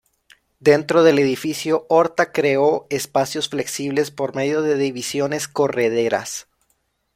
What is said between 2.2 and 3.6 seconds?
creó espacios